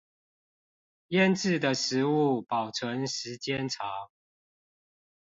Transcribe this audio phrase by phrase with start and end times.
[1.09, 4.09] 醃制的食物保存時間長